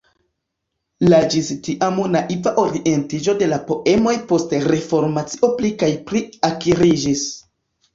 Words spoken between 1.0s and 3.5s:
La ĝis tiam naiva orientiĝo